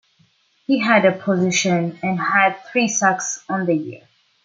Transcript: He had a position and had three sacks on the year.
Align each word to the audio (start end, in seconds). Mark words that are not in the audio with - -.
He 0.65 0.79
had 0.79 1.05
a 1.05 1.11
position 1.11 1.99
and 2.01 2.19
had 2.19 2.55
three 2.71 2.87
sacks 2.87 3.45
on 3.47 3.67
the 3.67 3.75
year. 3.75 4.01